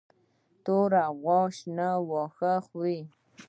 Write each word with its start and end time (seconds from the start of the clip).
توره 0.63 1.03
غوا 1.21 1.39
شنه 1.57 1.89
واښه 2.09 2.53
خوري. 2.65 2.99